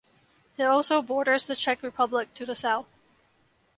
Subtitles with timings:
[0.57, 2.87] It also borders the Czech Republic to the south.